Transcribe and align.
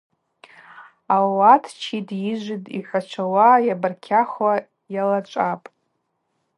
Ауат 1.15 1.63
читӏ, 1.81 2.15
йыжвитӏ, 2.23 2.71
йхӏвачвауа, 2.77 3.47
йабаркьахвуа 3.67 4.53
йалачӏвапӏ. 4.93 5.67